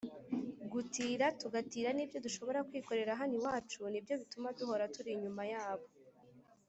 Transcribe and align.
gutira 0.71 1.25
tugatira 1.39 1.89
n’ibyo 1.93 2.19
dushobora 2.25 2.65
kwikorera 2.67 3.19
hano 3.19 3.33
iwacu 3.39 3.79
ni 3.91 3.99
byo 4.03 4.13
bituma 4.21 4.47
duhora 4.57 4.91
turi 4.95 5.09
inyuma 5.15 5.43
yabo 5.53 5.87